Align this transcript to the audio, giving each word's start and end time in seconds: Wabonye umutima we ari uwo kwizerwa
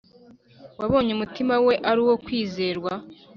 Wabonye 0.79 1.11
umutima 1.13 1.53
we 1.65 1.73
ari 1.89 1.99
uwo 2.05 2.15
kwizerwa 2.25 2.91